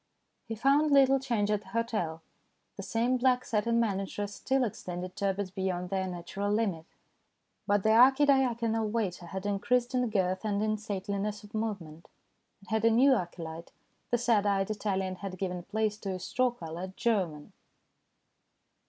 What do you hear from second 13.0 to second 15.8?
acolyte the sad eyed Italian had given